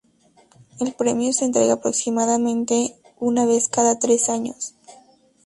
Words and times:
El 0.79 0.93
premios 0.95 1.35
se 1.37 1.45
entrega 1.45 1.73
aproximadamente 1.73 2.95
una 3.19 3.45
vez 3.45 3.69
cada 3.69 3.99
tres 3.99 4.29
años. 4.29 4.73